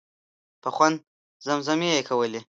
[0.61, 0.97] په خوند
[1.45, 2.41] زمزمې یې کولې.